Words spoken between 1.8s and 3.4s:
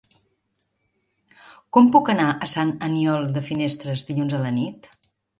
puc anar a Sant Aniol